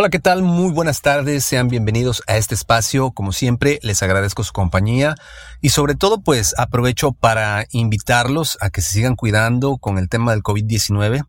Hola, 0.00 0.10
¿qué 0.10 0.20
tal? 0.20 0.44
Muy 0.44 0.70
buenas 0.70 1.02
tardes, 1.02 1.44
sean 1.44 1.66
bienvenidos 1.66 2.22
a 2.28 2.36
este 2.36 2.54
espacio. 2.54 3.10
Como 3.10 3.32
siempre, 3.32 3.80
les 3.82 4.00
agradezco 4.00 4.44
su 4.44 4.52
compañía 4.52 5.16
y 5.60 5.70
sobre 5.70 5.96
todo 5.96 6.22
pues 6.22 6.54
aprovecho 6.56 7.10
para 7.10 7.66
invitarlos 7.72 8.58
a 8.60 8.70
que 8.70 8.80
se 8.80 8.92
sigan 8.92 9.16
cuidando 9.16 9.76
con 9.76 9.98
el 9.98 10.08
tema 10.08 10.30
del 10.30 10.44
COVID-19. 10.44 11.24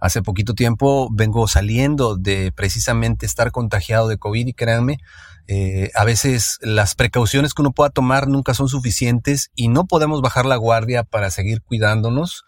Hace 0.00 0.22
poquito 0.22 0.54
tiempo 0.54 1.08
vengo 1.10 1.48
saliendo 1.48 2.14
de 2.14 2.52
precisamente 2.52 3.26
estar 3.26 3.50
contagiado 3.50 4.06
de 4.06 4.18
COVID 4.18 4.46
y 4.46 4.52
créanme, 4.52 4.98
eh, 5.48 5.90
a 5.96 6.04
veces 6.04 6.58
las 6.60 6.94
precauciones 6.94 7.54
que 7.54 7.62
uno 7.62 7.72
pueda 7.72 7.90
tomar 7.90 8.28
nunca 8.28 8.54
son 8.54 8.68
suficientes 8.68 9.50
y 9.56 9.66
no 9.66 9.86
podemos 9.86 10.20
bajar 10.20 10.46
la 10.46 10.54
guardia 10.54 11.02
para 11.02 11.28
seguir 11.32 11.60
cuidándonos 11.60 12.44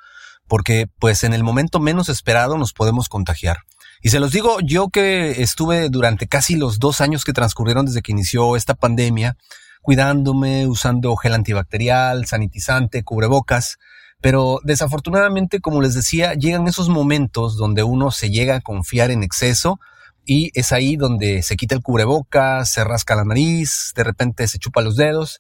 porque 0.46 0.86
pues 1.00 1.24
en 1.24 1.32
el 1.32 1.42
momento 1.42 1.80
menos 1.80 2.08
esperado 2.08 2.58
nos 2.58 2.72
podemos 2.72 3.08
contagiar. 3.08 3.58
Y 4.04 4.10
se 4.10 4.20
los 4.20 4.32
digo 4.32 4.58
yo 4.62 4.90
que 4.90 5.42
estuve 5.42 5.88
durante 5.88 6.28
casi 6.28 6.56
los 6.56 6.78
dos 6.78 7.00
años 7.00 7.24
que 7.24 7.32
transcurrieron 7.32 7.86
desde 7.86 8.02
que 8.02 8.12
inició 8.12 8.54
esta 8.54 8.74
pandemia, 8.74 9.38
cuidándome, 9.80 10.66
usando 10.66 11.16
gel 11.16 11.32
antibacterial, 11.32 12.26
sanitizante, 12.26 13.02
cubrebocas, 13.02 13.78
pero 14.20 14.58
desafortunadamente, 14.62 15.60
como 15.60 15.80
les 15.80 15.94
decía, 15.94 16.34
llegan 16.34 16.68
esos 16.68 16.90
momentos 16.90 17.56
donde 17.56 17.82
uno 17.82 18.10
se 18.10 18.28
llega 18.28 18.56
a 18.56 18.60
confiar 18.60 19.10
en 19.10 19.22
exceso 19.22 19.80
y 20.26 20.50
es 20.52 20.72
ahí 20.72 20.96
donde 20.96 21.42
se 21.42 21.56
quita 21.56 21.74
el 21.74 21.80
cubrebocas, 21.80 22.70
se 22.70 22.84
rasca 22.84 23.16
la 23.16 23.24
nariz, 23.24 23.94
de 23.96 24.04
repente 24.04 24.46
se 24.48 24.58
chupa 24.58 24.82
los 24.82 24.96
dedos 24.96 25.38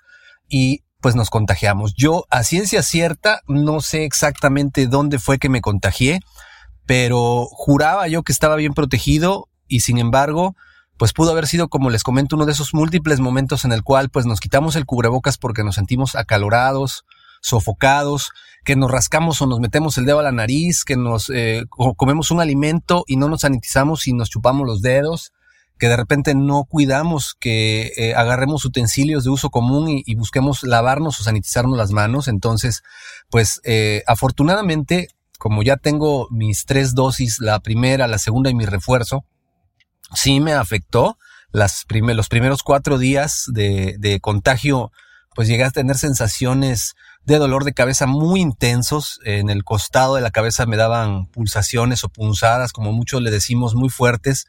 y 0.48 0.84
pues 1.02 1.14
nos 1.14 1.28
contagiamos. 1.28 1.92
Yo 1.98 2.24
a 2.30 2.42
ciencia 2.44 2.82
cierta 2.82 3.42
no 3.46 3.82
sé 3.82 4.06
exactamente 4.06 4.86
dónde 4.86 5.18
fue 5.18 5.38
que 5.38 5.50
me 5.50 5.60
contagié, 5.60 6.20
pero 6.86 7.46
juraba 7.50 8.08
yo 8.08 8.22
que 8.22 8.32
estaba 8.32 8.56
bien 8.56 8.74
protegido 8.74 9.48
y 9.68 9.80
sin 9.80 9.98
embargo, 9.98 10.54
pues 10.96 11.12
pudo 11.12 11.32
haber 11.32 11.46
sido, 11.46 11.68
como 11.68 11.90
les 11.90 12.02
comento, 12.02 12.36
uno 12.36 12.46
de 12.46 12.52
esos 12.52 12.74
múltiples 12.74 13.20
momentos 13.20 13.64
en 13.64 13.72
el 13.72 13.82
cual 13.82 14.10
pues 14.10 14.26
nos 14.26 14.40
quitamos 14.40 14.76
el 14.76 14.86
cubrebocas 14.86 15.38
porque 15.38 15.64
nos 15.64 15.74
sentimos 15.74 16.14
acalorados, 16.14 17.04
sofocados, 17.40 18.30
que 18.64 18.76
nos 18.76 18.90
rascamos 18.90 19.40
o 19.42 19.46
nos 19.46 19.60
metemos 19.60 19.98
el 19.98 20.06
dedo 20.06 20.20
a 20.20 20.22
la 20.22 20.32
nariz, 20.32 20.84
que 20.84 20.96
nos 20.96 21.30
eh, 21.30 21.64
comemos 21.96 22.30
un 22.30 22.40
alimento 22.40 23.04
y 23.06 23.16
no 23.16 23.28
nos 23.28 23.42
sanitizamos 23.42 24.06
y 24.06 24.14
nos 24.14 24.30
chupamos 24.30 24.66
los 24.66 24.80
dedos, 24.80 25.32
que 25.78 25.88
de 25.88 25.96
repente 25.96 26.34
no 26.34 26.64
cuidamos 26.64 27.36
que 27.38 27.92
eh, 27.96 28.14
agarremos 28.14 28.64
utensilios 28.64 29.24
de 29.24 29.30
uso 29.30 29.50
común 29.50 29.88
y, 29.88 30.14
busquemos 30.14 30.62
lavarnos 30.62 31.20
o 31.20 31.24
sanitizarnos 31.24 31.76
las 31.76 31.90
manos. 31.90 32.28
Entonces, 32.28 32.82
pues 33.28 33.60
eh, 33.64 34.02
afortunadamente 34.06 35.08
como 35.44 35.62
ya 35.62 35.76
tengo 35.76 36.26
mis 36.30 36.64
tres 36.64 36.94
dosis, 36.94 37.38
la 37.38 37.60
primera, 37.60 38.06
la 38.06 38.16
segunda 38.16 38.48
y 38.48 38.54
mi 38.54 38.64
refuerzo, 38.64 39.26
sí 40.14 40.40
me 40.40 40.54
afectó. 40.54 41.18
Los 41.52 41.84
primeros 41.84 42.62
cuatro 42.62 42.96
días 42.96 43.44
de, 43.52 44.18
contagio, 44.22 44.90
pues 45.34 45.46
llegué 45.46 45.64
a 45.64 45.70
tener 45.70 45.98
sensaciones 45.98 46.94
de 47.26 47.36
dolor 47.36 47.64
de 47.64 47.74
cabeza 47.74 48.06
muy 48.06 48.40
intensos. 48.40 49.20
En 49.26 49.50
el 49.50 49.64
costado 49.64 50.14
de 50.14 50.22
la 50.22 50.30
cabeza 50.30 50.64
me 50.64 50.78
daban 50.78 51.26
pulsaciones 51.26 52.04
o 52.04 52.08
punzadas, 52.08 52.72
como 52.72 52.94
muchos 52.94 53.20
le 53.20 53.30
decimos, 53.30 53.74
muy 53.74 53.90
fuertes. 53.90 54.46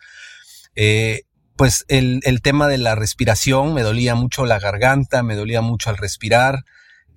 Eh, 0.78 1.23
pues 1.57 1.84
el, 1.89 2.22
el, 2.23 2.41
tema 2.41 2.69
de 2.69 2.78
la 2.78 2.95
respiración, 2.95 3.73
me 3.73 3.81
dolía 3.81 4.16
mucho 4.16 4.45
la 4.45 4.59
garganta, 4.59 5.23
me 5.23 5.35
dolía 5.35 5.59
mucho 5.59 5.89
al 5.89 5.97
respirar. 5.97 6.63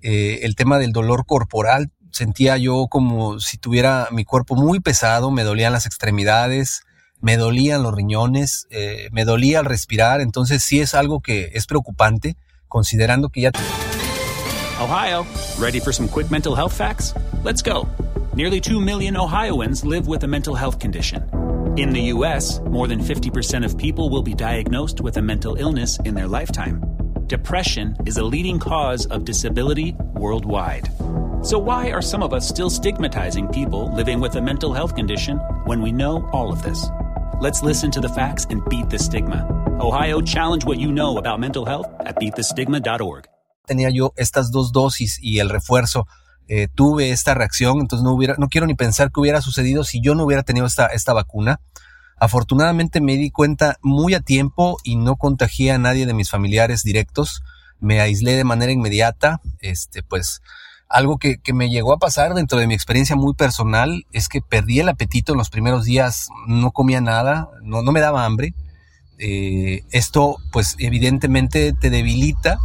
Eh, 0.01 0.39
el 0.43 0.55
tema 0.55 0.79
del 0.79 0.91
dolor 0.91 1.25
corporal 1.25 1.91
sentía 2.11 2.57
yo 2.57 2.87
como 2.87 3.39
si 3.39 3.57
tuviera 3.57 4.07
mi 4.11 4.25
cuerpo 4.25 4.55
muy 4.55 4.79
pesado, 4.79 5.31
me 5.31 5.43
dolían 5.43 5.73
las 5.73 5.85
extremidades, 5.85 6.83
me 7.21 7.37
dolían 7.37 7.83
los 7.83 7.93
riñones, 7.93 8.67
eh, 8.69 9.09
me 9.11 9.25
dolía 9.25 9.59
al 9.59 9.65
respirar, 9.65 10.21
entonces 10.21 10.63
sí 10.63 10.79
es 10.79 10.93
algo 10.93 11.19
que 11.21 11.51
es 11.53 11.65
preocupante, 11.65 12.35
considerando 12.67 13.29
que 13.29 13.41
ya... 13.41 13.51
Ohio, 14.81 15.25
ready 15.59 15.79
for 15.79 15.93
some 15.93 16.07
quick 16.07 16.31
mental 16.31 16.55
health 16.55 16.73
facts? 16.73 17.13
Let's 17.43 17.61
go. 17.61 17.87
Nearly 18.33 18.61
2 18.61 18.79
million 18.79 19.17
Ohioans 19.17 19.83
live 19.83 20.07
with 20.07 20.23
a 20.23 20.27
mental 20.27 20.55
health 20.55 20.79
condition. 20.79 21.23
In 21.75 21.91
the 21.91 22.13
U.S., 22.13 22.61
more 22.61 22.87
than 22.87 22.99
50% 22.99 23.65
of 23.65 23.77
people 23.77 24.09
will 24.09 24.23
be 24.23 24.33
diagnosed 24.33 25.01
with 25.01 25.17
a 25.17 25.21
mental 25.21 25.55
illness 25.55 25.99
in 26.05 26.15
their 26.15 26.27
lifetime. 26.27 26.81
Depression 27.27 27.95
is 28.05 28.17
a 28.17 28.23
leading 28.23 28.57
cause 28.59 29.05
of 29.07 29.23
disability 29.23 29.95
worldwide. 30.13 30.89
So, 31.41 31.57
why 31.57 31.91
are 31.91 32.01
some 32.01 32.21
of 32.21 32.33
us 32.33 32.45
still 32.45 32.69
stigmatizing 32.69 33.47
people 33.47 33.95
living 33.95 34.19
with 34.19 34.35
a 34.35 34.41
mental 34.41 34.73
health 34.73 34.93
condition 34.93 35.37
when 35.65 35.81
we 35.81 35.89
know 35.89 36.27
all 36.33 36.51
of 36.51 36.61
this? 36.63 36.89
Let's 37.39 37.63
listen 37.63 37.91
to 37.91 38.01
the 38.01 38.09
facts 38.09 38.45
and 38.49 38.61
beat 38.67 38.89
the 38.89 38.99
stigma. 38.99 39.47
Ohio, 39.79 40.19
challenge 40.19 40.65
what 40.65 40.79
you 40.79 40.91
know 40.91 41.17
about 41.17 41.39
mental 41.39 41.65
health 41.65 41.87
at 42.05 42.17
beatthestigma.org. 42.19 43.29
Tenía 43.65 43.89
yo 43.89 44.11
estas 44.17 44.51
dos 44.51 44.73
dosis 44.73 45.17
y 45.21 45.39
el 45.39 45.49
refuerzo. 45.49 46.07
Eh, 46.49 46.67
tuve 46.75 47.11
esta 47.11 47.35
reacción, 47.35 47.79
entonces 47.79 48.03
no 48.03 48.11
hubiera, 48.11 48.35
no 48.37 48.49
quiero 48.49 48.67
ni 48.67 48.73
pensar 48.73 49.09
qué 49.09 49.21
hubiera 49.21 49.41
sucedido 49.41 49.85
si 49.85 50.01
yo 50.01 50.15
no 50.15 50.25
hubiera 50.25 50.43
tenido 50.43 50.65
esta, 50.65 50.87
esta 50.87 51.13
vacuna. 51.13 51.61
Afortunadamente 52.17 52.99
me 52.99 53.15
di 53.15 53.31
cuenta 53.31 53.77
muy 53.81 54.13
a 54.13 54.19
tiempo 54.19 54.77
y 54.83 54.97
no 54.97 55.15
contagié 55.15 55.71
a 55.71 55.77
nadie 55.77 56.05
de 56.05 56.13
mis 56.13 56.29
familiares 56.29 56.83
directos. 56.83 57.43
Me 57.79 58.01
aislé 58.01 58.35
de 58.35 58.43
manera 58.43 58.73
inmediata. 58.73 59.39
Este, 59.61 60.03
pues, 60.03 60.41
algo 60.89 61.19
que, 61.19 61.37
que, 61.37 61.53
me 61.53 61.69
llegó 61.69 61.93
a 61.93 61.99
pasar 61.99 62.33
dentro 62.33 62.57
de 62.57 62.65
mi 62.65 62.73
experiencia 62.73 63.15
muy 63.15 63.35
personal 63.35 64.05
es 64.11 64.27
que 64.27 64.41
perdí 64.41 64.79
el 64.79 64.89
apetito 64.89 65.33
en 65.33 65.37
los 65.37 65.51
primeros 65.51 65.85
días, 65.85 66.29
no 66.47 66.71
comía 66.71 66.99
nada, 66.99 67.49
no, 67.61 67.83
no 67.83 67.91
me 67.91 67.99
daba 67.99 68.25
hambre. 68.25 68.55
Eh, 69.19 69.83
esto 69.91 70.37
pues 70.51 70.75
evidentemente 70.79 71.73
te 71.73 71.91
debilita. 71.91 72.59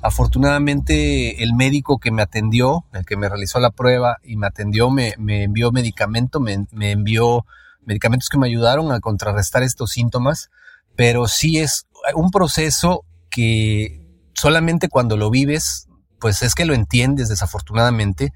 Afortunadamente 0.00 1.42
el 1.42 1.54
médico 1.54 1.98
que 1.98 2.12
me 2.12 2.22
atendió, 2.22 2.84
el 2.92 3.04
que 3.04 3.16
me 3.16 3.28
realizó 3.28 3.58
la 3.58 3.70
prueba 3.70 4.18
y 4.22 4.36
me 4.36 4.46
atendió, 4.46 4.90
me, 4.90 5.14
me 5.18 5.42
envió 5.42 5.72
medicamento, 5.72 6.38
me, 6.38 6.66
me 6.70 6.92
envió 6.92 7.44
medicamentos 7.84 8.28
que 8.28 8.38
me 8.38 8.46
ayudaron 8.46 8.92
a 8.92 9.00
contrarrestar 9.00 9.64
estos 9.64 9.90
síntomas, 9.90 10.50
pero 10.94 11.26
sí 11.26 11.58
es 11.58 11.86
un 12.14 12.30
proceso 12.30 13.04
que 13.28 14.06
solamente 14.34 14.88
cuando 14.88 15.16
lo 15.16 15.30
vives 15.30 15.85
pues 16.20 16.42
es 16.42 16.54
que 16.54 16.64
lo 16.64 16.74
entiendes 16.74 17.28
desafortunadamente. 17.28 18.32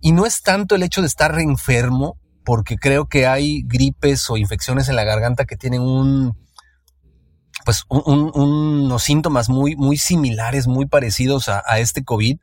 Y 0.00 0.12
no 0.12 0.26
es 0.26 0.42
tanto 0.42 0.74
el 0.74 0.82
hecho 0.82 1.00
de 1.00 1.06
estar 1.06 1.38
enfermo, 1.38 2.18
porque 2.44 2.76
creo 2.76 3.06
que 3.06 3.26
hay 3.26 3.62
gripes 3.62 4.28
o 4.28 4.36
infecciones 4.36 4.88
en 4.88 4.96
la 4.96 5.04
garganta 5.04 5.46
que 5.46 5.56
tienen 5.56 5.80
un, 5.80 6.36
pues 7.64 7.84
unos 7.88 9.02
síntomas 9.02 9.48
muy, 9.48 9.76
muy 9.76 9.96
similares, 9.96 10.66
muy 10.66 10.86
parecidos 10.86 11.48
a, 11.48 11.78
este 11.78 12.04
COVID, 12.04 12.38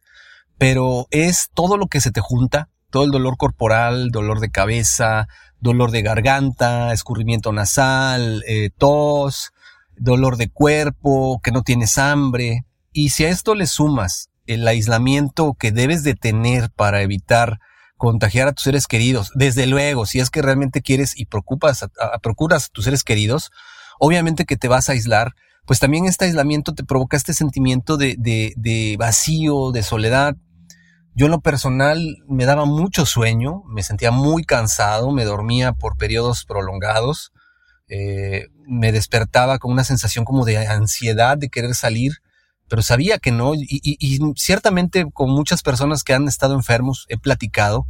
pero 0.58 1.08
es 1.12 1.50
todo 1.54 1.78
lo 1.78 1.88
que 1.88 2.02
se 2.02 2.12
te 2.12 2.22
junta, 2.22 2.70
todo 2.90 3.04
el 3.04 3.12
dolor 3.12 3.38
corporal, 3.38 4.10
dolor 4.10 4.40
de 4.40 4.50
cabeza, 4.50 5.28
dolor 5.60 5.92
de 5.92 6.02
garganta, 6.02 6.92
escurrimiento 6.92 7.54
nasal, 7.54 8.44
eh, 8.48 8.72
tos, 8.76 9.52
dolor 9.96 10.38
de 10.38 10.50
cuerpo, 10.50 11.40
que 11.44 11.52
no 11.52 11.62
tienes 11.62 12.00
hambre. 12.00 12.66
Y 12.92 13.10
si 13.10 13.26
a 13.26 13.30
esto 13.30 13.54
le 13.54 13.68
sumas 13.68 14.31
el 14.46 14.68
aislamiento 14.68 15.54
que 15.54 15.72
debes 15.72 16.04
de 16.04 16.16
tener 16.16 16.70
para 16.72 17.02
evitar 17.02 17.60
contagiar 17.98 18.48
a 18.48 18.54
tus 18.54 18.64
seres 18.64 18.88
queridos. 18.88 19.32
Desde 19.36 19.68
luego, 19.68 20.06
si 20.06 20.20
es 20.20 20.32
que 20.32 20.42
realmente 20.42 20.82
quieres 20.82 21.18
y 21.18 21.26
preocupas 21.26 21.84
a, 21.84 22.20
procuras 22.20 22.66
a 22.66 22.70
tus 22.72 22.86
seres 22.86 23.04
queridos, 23.04 23.52
obviamente 24.00 24.46
que 24.46 24.58
te 24.58 24.68
vas 24.68 24.90
a 24.90 24.94
aislar, 24.94 25.34
pues 25.66 25.80
también 25.80 26.06
este 26.06 26.26
aislamiento 26.26 26.74
te 26.74 26.84
provoca 26.84 27.16
este 27.16 27.34
sentimiento 27.34 27.98
de, 27.98 28.16
de, 28.18 28.54
de 28.58 28.96
vacío, 28.98 29.72
de 29.72 29.84
soledad. 29.84 30.36
Yo 31.14 31.28
en 31.28 31.32
lo 31.32 31.42
personal 31.42 32.18
me 32.28 32.46
daba 32.46 32.66
mucho 32.66 33.06
sueño, 33.06 33.62
me 33.68 33.84
sentía 33.84 34.10
muy 34.10 34.46
cansado, 34.46 35.12
me 35.12 35.24
dormía 35.24 35.74
por 35.74 35.98
periodos 35.98 36.46
prolongados, 36.46 37.32
eh, 37.88 38.48
me 38.66 38.92
despertaba 38.92 39.60
con 39.60 39.72
una 39.72 39.84
sensación 39.84 40.26
como 40.26 40.46
de 40.46 40.58
ansiedad 40.66 41.38
de 41.38 41.50
querer 41.50 41.76
salir 41.76 42.14
pero 42.72 42.84
sabía 42.84 43.20
que 43.20 43.34
no. 43.34 43.52
Y, 43.54 44.20
ciertamente 44.38 45.06
con 45.14 45.30
muchas 45.30 45.62
personas 45.62 46.06
que 46.06 46.14
han 46.14 46.30
estado 46.30 46.54
enfermos 46.54 47.06
he 47.10 47.18
platicado 47.18 47.86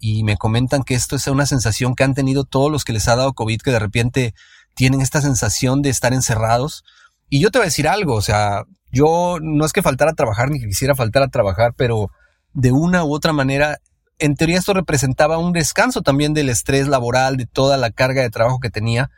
y 0.00 0.24
me 0.24 0.38
comentan 0.38 0.82
que 0.82 0.94
esto 0.94 1.14
es 1.14 1.26
una 1.26 1.44
sensación 1.44 1.94
que 1.94 2.04
han 2.04 2.14
tenido 2.14 2.44
todos 2.44 2.72
los 2.72 2.84
que 2.84 2.94
les 2.94 3.06
ha 3.06 3.16
dado 3.16 3.34
COVID, 3.34 3.60
que 3.60 3.70
de 3.70 3.78
repente 3.78 4.34
tienen 4.74 5.02
esta 5.02 5.20
sensación 5.20 5.82
de 5.82 5.90
estar 5.90 6.14
encerrados. 6.14 6.84
Y 7.28 7.40
yo 7.40 7.50
te 7.50 7.58
voy 7.58 7.64
a 7.64 7.66
decir 7.66 7.86
algo, 7.86 8.14
o 8.14 8.22
sea, 8.22 8.64
yo 8.90 9.36
no 9.42 9.66
es 9.66 9.74
que 9.74 9.82
faltara 9.82 10.12
a 10.12 10.14
trabajar 10.14 10.48
ni 10.48 10.58
que 10.58 10.68
quisiera 10.68 10.94
faltar 10.94 11.22
a 11.22 11.28
trabajar, 11.28 11.74
pero 11.76 12.10
de 12.54 12.72
una 12.72 13.04
u 13.04 13.14
otra 13.14 13.34
manera, 13.34 13.76
en 14.18 14.36
teoría 14.36 14.56
esto 14.56 14.72
representaba 14.72 15.36
un 15.36 15.52
descanso 15.52 16.00
también 16.00 16.32
del 16.32 16.48
estrés 16.48 16.88
laboral, 16.88 17.36
de 17.36 17.44
toda 17.44 17.76
la 17.76 17.90
carga 17.90 18.22
de 18.22 18.30
trabajo 18.30 18.58
que 18.58 18.70
tenía. 18.70 19.10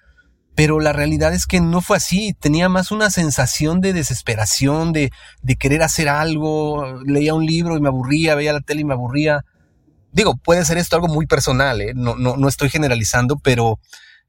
Pero 0.57 0.81
la 0.81 0.95
realidad 0.95 1.35
es 1.35 1.47
que 1.47 1.61
no 1.61 1.83
fue 1.83 1.99
así, 1.99 2.35
tenía 2.41 2.71
más 2.71 2.91
una 2.91 3.11
sensación 3.11 3.83
de 3.83 3.93
desesperación, 3.93 4.95
de, 4.95 5.11
querer 5.59 5.83
hacer 5.83 6.09
algo, 6.09 7.03
leía 7.05 7.35
un 7.35 7.45
libro 7.45 7.77
y 7.77 7.81
me 7.81 7.89
aburría, 7.89 8.35
veía 8.35 8.55
la 8.55 8.63
tele 8.63 8.81
y 8.81 8.85
me 8.85 8.95
aburría. 8.95 9.45
Digo, 10.13 10.35
puede 10.37 10.65
ser 10.65 10.79
esto 10.79 10.97
algo 10.97 11.09
muy 11.09 11.27
personal, 11.27 11.83
¿eh? 11.83 11.93
no, 11.95 12.49
estoy 12.49 12.71
generalizando, 12.71 13.37
pero 13.37 13.79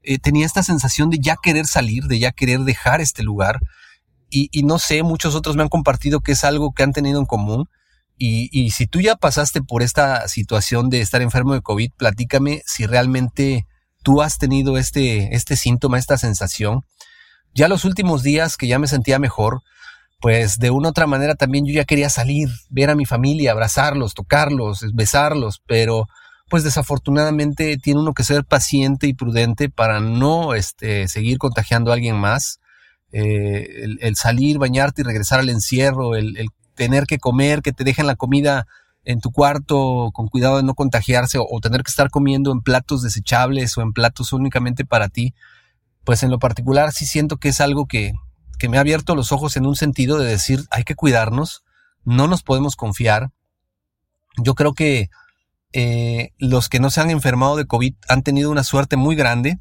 eh, 0.02 0.18
tenía 0.18 0.44
esta 0.44 0.62
sensación 0.62 1.08
de 1.08 1.18
ya 1.18 1.36
querer 1.42 1.66
salir, 1.66 2.04
de 2.04 2.18
ya 2.18 2.30
querer 2.32 2.60
dejar 2.60 3.00
este 3.00 3.22
lugar. 3.22 3.60
Y, 4.28 4.50
y, 4.52 4.64
no 4.64 4.78
sé, 4.78 5.02
muchos 5.02 5.34
otros 5.34 5.56
me 5.56 5.62
han 5.62 5.70
compartido 5.70 6.20
que 6.20 6.32
es 6.32 6.44
algo 6.44 6.72
que 6.72 6.82
han 6.82 6.92
tenido 6.92 7.20
en 7.20 7.24
común. 7.24 7.70
Y, 8.18 8.50
y, 8.52 8.72
si 8.72 8.86
tú 8.86 9.00
ya 9.00 9.16
pasaste 9.16 9.62
por 9.62 9.82
esta 9.82 10.28
situación 10.28 10.90
de 10.90 11.00
estar 11.00 11.22
enfermo 11.22 11.54
de 11.54 11.62
COVID, 11.62 11.92
platícame 11.96 12.62
si 12.66 12.84
realmente 12.84 13.66
tú 14.02 14.22
has 14.22 14.38
tenido 14.38 14.78
este, 14.78 15.34
este 15.34 15.56
síntoma, 15.56 15.98
esta 15.98 16.18
sensación. 16.18 16.82
Ya 17.54 17.68
los 17.68 17.84
últimos 17.84 18.22
días 18.22 18.56
que 18.56 18.68
ya 18.68 18.78
me 18.78 18.86
sentía 18.86 19.18
mejor, 19.18 19.60
pues 20.20 20.58
de 20.58 20.70
una 20.70 20.88
u 20.88 20.90
otra 20.90 21.06
manera 21.06 21.34
también 21.34 21.64
yo 21.66 21.72
ya 21.72 21.84
quería 21.84 22.08
salir, 22.08 22.48
ver 22.70 22.90
a 22.90 22.94
mi 22.94 23.06
familia, 23.06 23.52
abrazarlos, 23.52 24.14
tocarlos, 24.14 24.84
besarlos, 24.94 25.60
pero 25.66 26.06
pues 26.48 26.64
desafortunadamente 26.64 27.76
tiene 27.76 28.00
uno 28.00 28.14
que 28.14 28.24
ser 28.24 28.44
paciente 28.44 29.06
y 29.06 29.14
prudente 29.14 29.68
para 29.68 30.00
no 30.00 30.54
este, 30.54 31.06
seguir 31.08 31.38
contagiando 31.38 31.90
a 31.90 31.94
alguien 31.94 32.16
más. 32.16 32.58
Eh, 33.12 33.86
el, 34.00 34.16
salir, 34.16 34.58
bañarte 34.58 35.02
y 35.02 35.04
regresar 35.04 35.40
al 35.40 35.48
encierro, 35.48 36.14
el, 36.14 36.36
el, 36.36 36.48
tener 36.74 37.06
que 37.06 37.18
comer, 37.18 37.62
que 37.62 37.72
te 37.72 37.84
dejen 37.84 38.06
la 38.06 38.16
comida 38.16 38.66
en 39.08 39.20
tu 39.20 39.32
cuarto 39.32 40.10
con 40.12 40.28
cuidado 40.28 40.58
de 40.58 40.62
no 40.62 40.74
contagiarse 40.74 41.38
o, 41.40 41.60
tener 41.62 41.82
que 41.82 41.88
estar 41.88 42.10
comiendo 42.10 42.52
en 42.52 42.60
platos 42.60 43.00
desechables 43.00 43.78
o 43.78 43.80
en 43.80 43.94
platos 43.94 44.34
únicamente 44.34 44.84
para 44.84 45.08
ti, 45.08 45.34
pues 46.04 46.22
en 46.22 46.30
lo 46.30 46.38
particular 46.38 46.92
sí 46.92 47.06
siento 47.06 47.38
que 47.38 47.48
es 47.48 47.62
algo 47.62 47.86
que, 47.86 48.12
que 48.58 48.68
me 48.68 48.76
ha 48.76 48.82
abierto 48.82 49.14
los 49.14 49.32
ojos 49.32 49.56
en 49.56 49.64
un 49.64 49.76
sentido 49.76 50.18
de 50.18 50.28
decir 50.28 50.60
hay 50.70 50.84
que 50.84 50.94
cuidarnos, 50.94 51.64
no 52.04 52.26
nos 52.28 52.42
podemos 52.42 52.76
confiar. 52.76 53.30
Yo 54.36 54.54
creo 54.54 54.74
que 54.74 55.08
eh, 55.72 56.32
los 56.36 56.68
que 56.68 56.78
no 56.78 56.90
se 56.90 57.00
han 57.00 57.08
enfermado 57.08 57.56
de 57.56 57.66
COVID 57.66 57.94
han 58.08 58.22
tenido 58.22 58.50
una 58.50 58.62
suerte 58.62 58.98
muy 58.98 59.16
grande. 59.16 59.58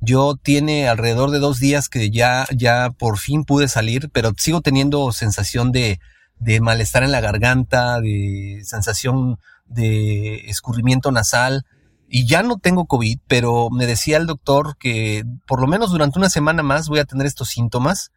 Yo 0.00 0.36
tiene 0.36 0.86
alrededor 0.86 1.32
de 1.32 1.40
dos 1.40 1.58
días 1.58 1.88
que 1.88 2.12
ya, 2.12 2.46
ya 2.56 2.90
por 2.96 3.18
fin 3.18 3.42
pude 3.42 3.66
salir, 3.66 4.08
pero 4.12 4.34
sigo 4.36 4.60
teniendo 4.60 5.10
sensación 5.10 5.72
de, 5.72 5.98
de 6.44 6.60
malestar 6.60 7.02
en 7.02 7.10
la 7.10 7.22
garganta, 7.22 8.00
de 8.00 8.60
sensación 8.64 9.38
de 9.64 10.50
escurrimiento 10.50 11.10
nasal. 11.10 11.64
Y 12.06 12.26
ya 12.26 12.42
no 12.42 12.58
tengo 12.58 12.84
COVID, 12.84 13.18
pero 13.26 13.70
me 13.70 13.86
decía 13.86 14.18
el 14.18 14.26
doctor 14.26 14.76
que 14.78 15.24
por 15.46 15.60
lo 15.60 15.66
menos 15.66 15.90
durante 15.90 16.18
una 16.18 16.28
semana 16.28 16.62
más 16.62 16.88
voy 16.88 16.98
a 16.98 17.06
tener 17.06 17.26
estos 17.26 17.48
síntomas. 17.48 18.10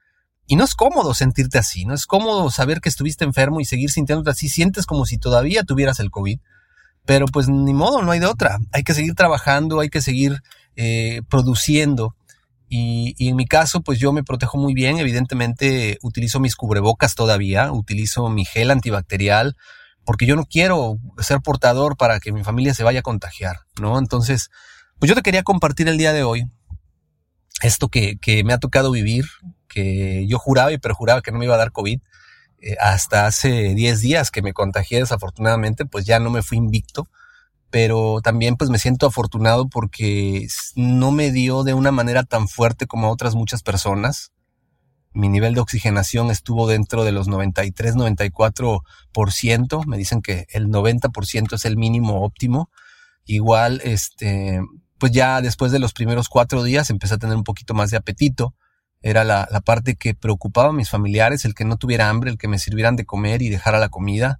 Y 0.45 0.57
no 0.57 0.65
es 0.65 0.75
cómodo 0.75 1.13
sentirte 1.13 1.57
así, 1.57 1.85
no 1.85 1.93
es 1.93 2.05
cómodo 2.05 2.49
saber 2.51 2.79
que 2.81 2.89
estuviste 2.89 3.23
enfermo 3.23 3.61
y 3.61 3.65
seguir 3.65 3.89
sintiéndote 3.89 4.29
así. 4.29 4.49
Sientes 4.49 4.85
como 4.85 5.05
si 5.05 5.17
todavía 5.17 5.63
tuvieras 5.63 5.99
el 6.01 6.11
COVID. 6.11 6.39
Pero 7.05 7.27
pues 7.27 7.47
ni 7.47 7.73
modo, 7.73 8.01
no 8.01 8.11
hay 8.11 8.19
de 8.19 8.25
otra. 8.25 8.57
Hay 8.73 8.83
que 8.83 8.93
seguir 8.93 9.15
trabajando, 9.15 9.79
hay 9.79 9.89
que 9.89 10.01
seguir 10.01 10.41
eh, 10.75 11.21
produciendo. 11.29 12.15
Y, 12.69 13.15
y, 13.17 13.29
en 13.29 13.35
mi 13.35 13.45
caso, 13.45 13.81
pues 13.81 13.99
yo 13.99 14.11
me 14.11 14.23
protejo 14.23 14.57
muy 14.57 14.73
bien. 14.73 14.97
Evidentemente 14.97 15.97
utilizo 16.01 16.39
mis 16.39 16.55
cubrebocas 16.55 17.15
todavía, 17.15 17.71
utilizo 17.71 18.29
mi 18.29 18.45
gel 18.45 18.71
antibacterial, 18.71 19.55
porque 20.05 20.25
yo 20.25 20.35
no 20.35 20.45
quiero 20.45 20.97
ser 21.19 21.39
portador 21.41 21.97
para 21.97 22.19
que 22.19 22.31
mi 22.31 22.43
familia 22.43 22.73
se 22.73 22.83
vaya 22.83 22.99
a 22.99 23.03
contagiar, 23.03 23.61
¿no? 23.79 23.99
Entonces, 23.99 24.49
pues 24.99 25.09
yo 25.09 25.15
te 25.15 25.21
quería 25.21 25.43
compartir 25.43 25.87
el 25.87 25.97
día 25.97 26.13
de 26.13 26.23
hoy 26.23 26.45
esto 27.61 27.89
que, 27.89 28.17
que 28.17 28.43
me 28.43 28.53
ha 28.53 28.59
tocado 28.59 28.91
vivir, 28.91 29.25
que 29.67 30.25
yo 30.27 30.39
juraba 30.39 30.71
y 30.71 30.77
perjuraba 30.77 31.21
que 31.21 31.31
no 31.31 31.39
me 31.39 31.45
iba 31.45 31.55
a 31.55 31.59
dar 31.59 31.71
COVID. 31.71 31.99
Eh, 32.59 32.75
hasta 32.79 33.27
hace 33.27 33.75
10 33.75 34.01
días 34.01 34.31
que 34.31 34.41
me 34.41 34.53
contagié 34.53 34.99
desafortunadamente, 34.99 35.85
pues 35.85 36.05
ya 36.05 36.19
no 36.19 36.29
me 36.29 36.41
fui 36.41 36.57
invicto, 36.57 37.07
pero 37.69 38.21
también 38.21 38.55
pues 38.55 38.69
me 38.69 38.79
siento 38.79 39.07
afortunado 39.07 39.67
porque 39.67 40.47
no 40.75 41.11
me 41.11 41.31
dio 41.31 41.63
de 41.63 41.73
una 41.73 41.91
manera 41.91 42.23
tan 42.23 42.47
fuerte 42.47 42.87
como 42.87 43.07
a 43.07 43.11
otras 43.11 43.35
muchas 43.35 43.61
personas. 43.63 44.31
Mi 45.13 45.27
nivel 45.29 45.55
de 45.55 45.61
oxigenación 45.61 46.29
estuvo 46.31 46.67
dentro 46.67 47.03
de 47.03 47.11
los 47.11 47.27
93-94%. 47.27 49.85
Me 49.85 49.97
dicen 49.97 50.21
que 50.21 50.45
el 50.49 50.67
90% 50.67 51.53
es 51.53 51.65
el 51.65 51.75
mínimo 51.75 52.23
óptimo. 52.23 52.69
Igual, 53.25 53.81
este, 53.83 54.61
pues 54.97 55.11
ya 55.11 55.41
después 55.41 55.71
de 55.71 55.79
los 55.79 55.93
primeros 55.93 56.29
cuatro 56.29 56.63
días 56.63 56.89
empecé 56.89 57.15
a 57.15 57.19
tener 57.19 57.35
un 57.35 57.43
poquito 57.43 57.73
más 57.73 57.91
de 57.91 57.97
apetito 57.97 58.55
era 59.01 59.23
la, 59.23 59.47
la, 59.51 59.61
parte 59.61 59.95
que 59.95 60.15
preocupaba 60.15 60.69
a 60.69 60.73
mis 60.73 60.89
familiares, 60.89 61.45
el 61.45 61.53
que 61.53 61.65
no 61.65 61.77
tuviera 61.77 62.09
hambre, 62.09 62.31
el 62.31 62.37
que 62.37 62.47
me 62.47 62.59
sirvieran 62.59 62.95
de 62.95 63.05
comer 63.05 63.41
y 63.41 63.49
dejara 63.49 63.79
la 63.79 63.89
comida. 63.89 64.39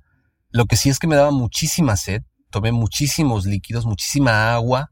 Lo 0.50 0.66
que 0.66 0.78
sí 0.78 0.90
es 0.90 1.00
que 1.00 1.08
me 1.08 1.16
daba 1.16 1.32
muchísima 1.32 1.96
sed, 1.96 2.24
tomé 2.50 2.72
muchísimos 2.72 3.46
líquidos, 3.46 3.86
muchísima 3.86 4.54
agua, 4.54 4.92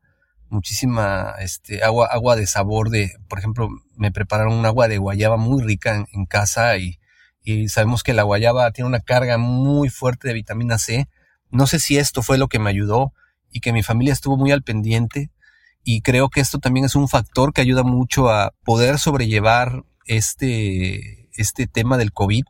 muchísima 0.49 1.33
este, 1.39 1.83
agua, 1.83 2.07
agua 2.07 2.35
de 2.35 2.47
sabor 2.47 2.89
de, 2.89 3.11
por 3.27 3.39
ejemplo, 3.39 3.69
me 3.95 4.11
prepararon 4.11 4.53
un 4.53 4.65
agua 4.65 4.87
de 4.87 4.97
guayaba 4.97 5.37
muy 5.37 5.63
rica 5.63 6.05
en, 6.11 6.25
casa 6.25 6.77
y, 6.77 6.99
y 7.43 7.69
sabemos 7.69 8.03
que 8.03 8.13
la 8.13 8.23
guayaba 8.23 8.71
tiene 8.71 8.87
una 8.87 8.99
carga 8.99 9.37
muy 9.37 9.89
fuerte 9.89 10.27
de 10.27 10.33
vitamina 10.33 10.77
C. 10.77 11.07
No 11.49 11.67
sé 11.67 11.79
si 11.79 11.97
esto 11.97 12.21
fue 12.21 12.37
lo 12.37 12.47
que 12.47 12.59
me 12.59 12.69
ayudó 12.69 13.13
y 13.51 13.59
que 13.59 13.73
mi 13.73 13.83
familia 13.83 14.13
estuvo 14.13 14.37
muy 14.37 14.51
al 14.51 14.63
pendiente 14.63 15.31
y 15.87 16.01
creo 16.01 16.29
que 16.29 16.41
esto 16.41 16.57
también 16.57 16.85
es 16.85 16.95
un 16.95 17.07
factor 17.07 17.53
que 17.53 17.61
ayuda 17.61 17.83
mucho 17.83 18.29
a 18.29 18.53
poder 18.63 18.97
sobrellevar 18.97 19.83
este, 20.05 21.29
este 21.33 21.67
tema 21.67 21.97
del 21.97 22.11
COVID, 22.11 22.43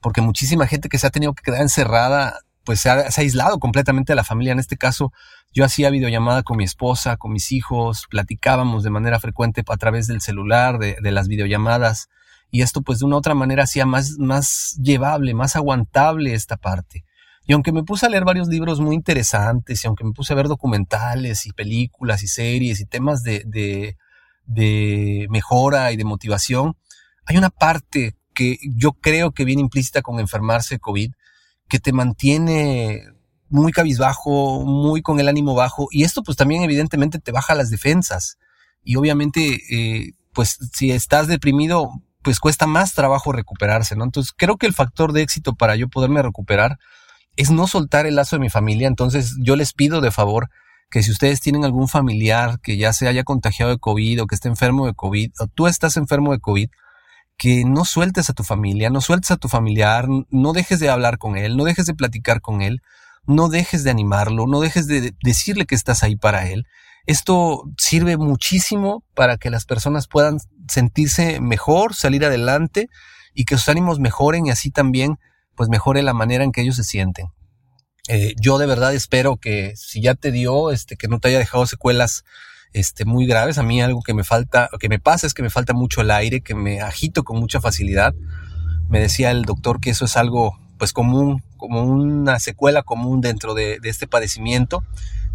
porque 0.00 0.22
muchísima 0.22 0.66
gente 0.66 0.88
que 0.88 0.98
se 0.98 1.06
ha 1.06 1.10
tenido 1.10 1.34
que 1.34 1.42
quedar 1.42 1.60
encerrada, 1.60 2.40
pues 2.64 2.80
se 2.80 2.90
ha, 2.90 3.04
aislado 3.16 3.58
completamente 3.58 4.12
de 4.12 4.16
la 4.16 4.24
familia. 4.24 4.52
En 4.52 4.58
este 4.58 4.76
caso, 4.76 5.12
yo 5.52 5.64
hacía 5.64 5.90
videollamada 5.90 6.42
con 6.42 6.56
mi 6.56 6.64
esposa, 6.64 7.16
con 7.16 7.32
mis 7.32 7.52
hijos, 7.52 8.06
platicábamos 8.10 8.82
de 8.82 8.90
manera 8.90 9.18
frecuente 9.20 9.62
a 9.66 9.76
través 9.76 10.06
del 10.06 10.20
celular, 10.20 10.78
de, 10.78 10.96
de 11.00 11.10
las 11.10 11.28
videollamadas, 11.28 12.08
y 12.50 12.62
esto 12.62 12.82
pues 12.82 12.98
de 12.98 13.06
una 13.06 13.16
otra 13.16 13.34
manera 13.34 13.64
hacía 13.64 13.86
más, 13.86 14.18
más 14.18 14.76
llevable, 14.82 15.34
más 15.34 15.56
aguantable 15.56 16.34
esta 16.34 16.56
parte. 16.56 17.04
Y 17.46 17.52
aunque 17.52 17.72
me 17.72 17.82
puse 17.82 18.06
a 18.06 18.08
leer 18.08 18.24
varios 18.24 18.48
libros 18.48 18.80
muy 18.80 18.94
interesantes 18.94 19.82
y 19.82 19.86
aunque 19.86 20.04
me 20.04 20.12
puse 20.12 20.32
a 20.32 20.36
ver 20.36 20.46
documentales 20.46 21.46
y 21.46 21.52
películas 21.52 22.22
y 22.22 22.28
series 22.28 22.80
y 22.80 22.86
temas 22.86 23.22
de, 23.22 23.42
de, 23.46 23.96
de 24.46 25.26
mejora 25.30 25.90
y 25.92 25.96
de 25.96 26.04
motivación, 26.04 26.76
hay 27.26 27.36
una 27.36 27.50
parte 27.50 28.16
que 28.34 28.58
yo 28.76 28.92
creo 28.92 29.32
que 29.32 29.44
viene 29.44 29.62
implícita 29.62 30.02
con 30.02 30.20
enfermarse 30.20 30.76
de 30.76 30.80
COVID, 30.80 31.12
que 31.70 31.78
te 31.78 31.94
mantiene 31.94 33.04
muy 33.48 33.72
cabizbajo, 33.72 34.64
muy 34.64 35.00
con 35.00 35.18
el 35.18 35.28
ánimo 35.28 35.54
bajo, 35.54 35.88
y 35.90 36.04
esto 36.04 36.22
pues 36.22 36.36
también 36.36 36.62
evidentemente 36.62 37.18
te 37.18 37.32
baja 37.32 37.54
las 37.54 37.70
defensas. 37.70 38.36
Y 38.84 38.96
obviamente, 38.96 39.60
eh, 39.70 40.12
pues 40.32 40.58
si 40.72 40.90
estás 40.90 41.26
deprimido, 41.26 41.90
pues 42.22 42.38
cuesta 42.38 42.66
más 42.66 42.92
trabajo 42.92 43.32
recuperarse, 43.32 43.96
¿no? 43.96 44.04
Entonces 44.04 44.32
creo 44.36 44.56
que 44.56 44.66
el 44.66 44.74
factor 44.74 45.12
de 45.12 45.22
éxito 45.22 45.54
para 45.54 45.76
yo 45.76 45.88
poderme 45.88 46.22
recuperar 46.22 46.78
es 47.36 47.50
no 47.50 47.66
soltar 47.66 48.06
el 48.06 48.16
lazo 48.16 48.36
de 48.36 48.40
mi 48.40 48.50
familia. 48.50 48.88
Entonces 48.88 49.36
yo 49.40 49.56
les 49.56 49.72
pido 49.72 50.00
de 50.00 50.10
favor 50.10 50.50
que 50.90 51.02
si 51.02 51.10
ustedes 51.10 51.40
tienen 51.40 51.64
algún 51.64 51.88
familiar 51.88 52.60
que 52.60 52.76
ya 52.76 52.92
se 52.92 53.08
haya 53.08 53.24
contagiado 53.24 53.70
de 53.70 53.78
COVID 53.78 54.22
o 54.22 54.26
que 54.26 54.34
esté 54.34 54.48
enfermo 54.48 54.86
de 54.86 54.94
COVID 54.94 55.30
o 55.38 55.46
tú 55.46 55.66
estás 55.66 55.96
enfermo 55.96 56.32
de 56.32 56.40
COVID, 56.40 56.68
que 57.40 57.64
no 57.64 57.86
sueltes 57.86 58.28
a 58.28 58.34
tu 58.34 58.44
familia, 58.44 58.90
no 58.90 59.00
sueltes 59.00 59.30
a 59.30 59.38
tu 59.38 59.48
familiar, 59.48 60.06
no 60.28 60.52
dejes 60.52 60.78
de 60.78 60.90
hablar 60.90 61.16
con 61.16 61.38
él, 61.38 61.56
no 61.56 61.64
dejes 61.64 61.86
de 61.86 61.94
platicar 61.94 62.42
con 62.42 62.60
él, 62.60 62.82
no 63.26 63.48
dejes 63.48 63.82
de 63.82 63.90
animarlo, 63.90 64.46
no 64.46 64.60
dejes 64.60 64.86
de 64.86 65.14
decirle 65.22 65.64
que 65.64 65.74
estás 65.74 66.02
ahí 66.02 66.16
para 66.16 66.50
él. 66.50 66.66
Esto 67.06 67.62
sirve 67.78 68.18
muchísimo 68.18 69.04
para 69.14 69.38
que 69.38 69.48
las 69.48 69.64
personas 69.64 70.06
puedan 70.06 70.36
sentirse 70.68 71.40
mejor, 71.40 71.94
salir 71.94 72.26
adelante 72.26 72.88
y 73.32 73.46
que 73.46 73.56
sus 73.56 73.70
ánimos 73.70 74.00
mejoren 74.00 74.44
y 74.44 74.50
así 74.50 74.70
también 74.70 75.16
pues 75.54 75.70
mejore 75.70 76.02
la 76.02 76.12
manera 76.12 76.44
en 76.44 76.52
que 76.52 76.60
ellos 76.60 76.76
se 76.76 76.84
sienten. 76.84 77.28
Eh, 78.08 78.34
yo 78.38 78.58
de 78.58 78.66
verdad 78.66 78.94
espero 78.94 79.38
que 79.38 79.72
si 79.76 80.02
ya 80.02 80.14
te 80.14 80.30
dio, 80.30 80.72
este, 80.72 80.96
que 80.96 81.08
no 81.08 81.20
te 81.20 81.28
haya 81.28 81.38
dejado 81.38 81.64
secuelas 81.64 82.22
este, 82.72 83.04
muy 83.04 83.26
graves. 83.26 83.58
A 83.58 83.62
mí 83.62 83.80
algo 83.80 84.02
que 84.02 84.14
me 84.14 84.24
falta, 84.24 84.68
que 84.78 84.88
me 84.88 84.98
pasa 84.98 85.26
es 85.26 85.34
que 85.34 85.42
me 85.42 85.50
falta 85.50 85.72
mucho 85.72 86.00
el 86.00 86.10
aire, 86.10 86.40
que 86.40 86.54
me 86.54 86.80
agito 86.80 87.24
con 87.24 87.38
mucha 87.38 87.60
facilidad. 87.60 88.14
Me 88.88 89.00
decía 89.00 89.30
el 89.30 89.44
doctor 89.44 89.80
que 89.80 89.90
eso 89.90 90.04
es 90.04 90.16
algo 90.16 90.58
pues 90.78 90.92
común, 90.92 91.42
como 91.56 91.82
una 91.82 92.40
secuela 92.40 92.82
común 92.82 93.20
dentro 93.20 93.54
de, 93.54 93.78
este 93.84 94.06
padecimiento. 94.06 94.82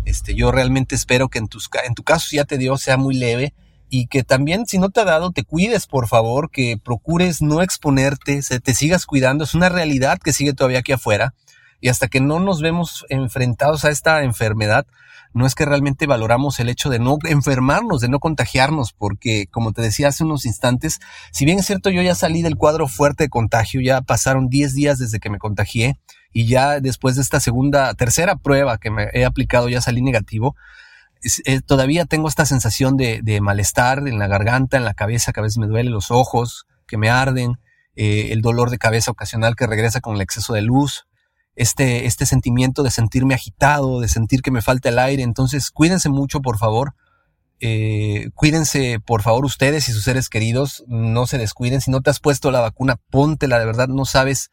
Este, 0.06 0.36
yo 0.36 0.51
realmente 0.51 0.96
espero 0.96 1.30
que 1.30 1.39
en, 1.39 1.48
tus, 1.48 1.70
en 1.86 1.94
tu 1.94 2.04
caso 2.04 2.27
si 2.27 2.38
ya 2.38 2.46
te 2.46 2.58
dio 2.58 2.77
sea 2.77 2.98
muy 2.98 3.15
leve 3.15 3.54
y 3.89 4.08
que 4.08 4.24
también 4.24 4.65
si 4.65 4.80
no 4.80 4.89
te 4.89 5.01
ha 5.01 5.06
dado 5.06 5.32
te 5.32 5.44
cuides 5.44 5.88
por 5.88 6.08
favor, 6.08 6.50
que 6.50 6.77
procures 6.84 7.42
no 7.42 7.62
exponerte, 7.62 8.42
se 8.42 8.60
te 8.60 8.74
sigas 8.74 9.06
cuidando, 9.06 9.44
es 9.44 9.54
una 9.54 9.70
realidad 9.70 10.18
que 10.18 10.34
sigue 10.34 10.54
todavía 10.54 10.80
aquí 10.80 10.92
afuera 10.92 11.34
y 11.86 11.89
hasta 11.89 12.08
que 12.08 12.20
no 12.20 12.39
nos 12.39 12.63
vemos 12.63 13.06
enfrentados 13.10 13.86
a 13.86 13.92
esta 13.92 14.24
enfermedad, 14.24 14.88
no 15.36 15.46
es 15.46 15.54
que 15.54 15.65
realmente 15.65 16.08
valoramos 16.08 16.60
el 16.60 16.70
hecho 16.70 16.89
de 16.89 16.98
no 16.98 17.20
enfermarnos, 17.25 18.01
de 18.01 18.10
no 18.10 18.18
contagiarnos, 18.18 18.92
porque 18.92 19.46
como 19.51 19.72
te 19.72 19.84
decía 19.84 20.08
hace 20.08 20.24
unos 20.24 20.48
instantes, 20.48 21.00
si 21.32 21.46
bien 21.46 21.60
es 21.60 21.68
cierto 21.68 21.92
yo 21.92 22.01
ya 22.01 22.15
salí 22.15 22.42
del 22.42 22.56
cuadro 22.56 22.88
fuerte 22.88 23.25
de 23.25 23.30
contagio, 23.30 23.82
ya 23.82 24.01
pasaron 24.01 24.50
10 24.50 24.74
días 24.74 24.98
desde 24.98 25.20
que 25.20 25.30
me 25.30 25.38
contagié 25.38 26.00
y 26.34 26.48
ya 26.48 26.80
después 26.80 27.18
de 27.18 27.22
esta 27.22 27.39
segunda, 27.39 27.94
tercera 27.94 28.36
prueba 28.36 28.80
que 28.80 28.89
me 28.89 29.10
he 29.13 29.24
aplicado 29.24 29.70
ya 29.70 29.80
salí 29.80 30.01
negativo, 30.01 30.56
eh, 31.46 31.62
todavía 31.62 32.06
tengo 32.06 32.27
esta 32.27 32.48
sensación 32.48 32.98
de, 32.98 33.39
malestar 33.42 34.08
en 34.08 34.18
la 34.18 34.25
garganta, 34.25 34.77
en 34.77 34.86
la 34.86 34.96
cabeza, 34.96 35.34
que 35.34 35.39
a 35.39 35.44
veces 35.44 35.60
me 35.60 35.68
duele 35.68 35.92
los 35.92 36.10
ojos, 36.10 36.65
que 36.88 36.98
me 36.98 37.12
arden, 37.12 37.60
eh, 37.96 38.30
el 38.32 38.42
dolor 38.42 38.72
de 38.72 38.80
cabeza 38.80 39.12
ocasional 39.12 39.56
que 39.56 39.68
regresa 39.68 40.01
con 40.01 40.15
el 40.15 40.22
exceso 40.22 40.56
de 40.56 40.63
luz, 40.63 41.06
este, 41.55 42.05
este 42.05 42.25
sentimiento 42.25 42.83
de 42.83 42.91
sentirme 42.91 43.33
agitado, 43.33 44.01
de 44.01 44.07
sentir 44.07 44.41
que 44.41 44.51
me 44.51 44.62
falta 44.62 44.89
el 44.89 45.00
aire. 45.00 45.24
Entonces, 45.24 45.71
cuídense 45.71 46.09
mucho, 46.09 46.41
por 46.41 46.57
favor. 46.57 46.95
Eh, 47.62 48.29
cuídense, 48.33 49.00
por 49.00 49.21
favor, 49.21 49.45
ustedes 49.45 49.88
y 49.88 49.93
sus 49.93 50.03
seres 50.03 50.29
queridos. 50.29 50.83
No 50.88 51.27
se 51.27 51.38
descuiden. 51.38 51.81
Si 51.81 51.91
no 51.91 52.01
te 52.01 52.09
has 52.09 52.19
puesto 52.19 52.51
la 52.51 52.59
vacuna, 52.59 52.97
póntela. 53.09 53.59
De 53.59 53.65
verdad, 53.65 53.88
no 53.88 54.05
sabes 54.05 54.51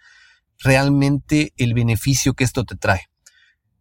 realmente 0.58 1.52
el 1.56 1.74
beneficio 1.74 2.34
que 2.34 2.44
esto 2.44 2.64
te 2.64 2.76
trae. 2.76 3.08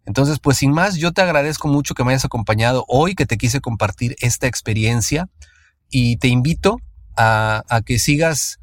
Entonces, 0.05 0.39
pues 0.39 0.57
sin 0.57 0.71
más, 0.71 0.95
yo 0.95 1.11
te 1.11 1.21
agradezco 1.21 1.67
mucho 1.67 1.93
que 1.93 2.03
me 2.03 2.11
hayas 2.11 2.25
acompañado 2.25 2.85
hoy, 2.87 3.13
que 3.13 3.27
te 3.27 3.37
quise 3.37 3.61
compartir 3.61 4.15
esta 4.19 4.47
experiencia 4.47 5.29
y 5.91 6.17
te 6.17 6.27
invito 6.27 6.77
a, 7.15 7.63
a 7.69 7.81
que 7.81 7.99
sigas 7.99 8.60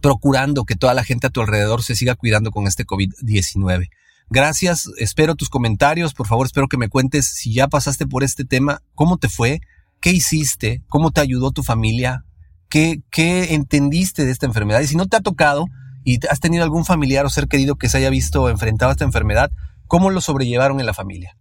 procurando 0.00 0.64
que 0.64 0.76
toda 0.76 0.94
la 0.94 1.04
gente 1.04 1.26
a 1.26 1.30
tu 1.30 1.40
alrededor 1.40 1.82
se 1.82 1.96
siga 1.96 2.14
cuidando 2.14 2.50
con 2.50 2.66
este 2.66 2.84
COVID-19. 2.84 3.88
Gracias, 4.30 4.90
espero 4.98 5.34
tus 5.34 5.50
comentarios, 5.50 6.14
por 6.14 6.26
favor, 6.26 6.46
espero 6.46 6.68
que 6.68 6.78
me 6.78 6.88
cuentes 6.88 7.26
si 7.26 7.52
ya 7.52 7.68
pasaste 7.68 8.06
por 8.06 8.24
este 8.24 8.44
tema, 8.44 8.80
cómo 8.94 9.18
te 9.18 9.28
fue, 9.28 9.60
qué 10.00 10.10
hiciste, 10.10 10.82
cómo 10.88 11.10
te 11.10 11.20
ayudó 11.20 11.50
tu 11.50 11.62
familia, 11.62 12.24
qué, 12.68 13.02
qué 13.10 13.54
entendiste 13.54 14.24
de 14.24 14.32
esta 14.32 14.46
enfermedad 14.46 14.80
y 14.80 14.86
si 14.86 14.96
no 14.96 15.06
te 15.06 15.16
ha 15.16 15.20
tocado 15.20 15.66
y 16.04 16.18
has 16.26 16.40
tenido 16.40 16.64
algún 16.64 16.84
familiar 16.84 17.24
o 17.26 17.30
ser 17.30 17.48
querido 17.48 17.76
que 17.76 17.88
se 17.88 17.98
haya 17.98 18.10
visto 18.10 18.48
enfrentado 18.48 18.90
a 18.90 18.92
esta 18.92 19.04
enfermedad, 19.04 19.50
cómo 19.86 20.10
lo 20.10 20.20
sobrellevaron 20.20 20.80
en 20.80 20.86
la 20.86 20.94
familia. 20.94 21.36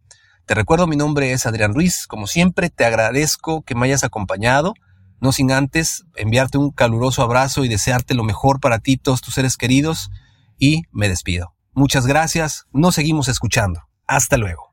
Te 0.45 0.55
recuerdo, 0.55 0.88
mi 0.88 0.98
nombre 0.98 1.31
es 1.31 1.45
Adrián 1.45 1.74
Ruiz, 1.74 2.05
como 2.05 2.27
siempre 2.27 2.69
te 2.69 2.83
agradezco 2.83 3.62
que 3.62 3.75
me 3.75 3.86
hayas 3.86 4.03
acompañado 4.03 4.74
no 5.23 5.31
sin 5.31 5.53
antes 5.53 6.03
enviarte 6.17 6.57
un 6.57 6.69
caluroso 6.69 7.21
abrazo 7.21 7.63
y 7.63 7.69
desearte 7.69 8.13
lo 8.13 8.25
mejor 8.25 8.59
para 8.59 8.79
ti, 8.79 8.97
todos 8.97 9.21
tus 9.21 9.35
seres 9.35 9.55
queridos, 9.55 10.11
y 10.59 10.83
me 10.91 11.07
despido. 11.07 11.55
Muchas 11.71 12.05
gracias, 12.05 12.65
nos 12.73 12.95
seguimos 12.95 13.29
escuchando. 13.29 13.87
Hasta 14.05 14.35
luego. 14.35 14.71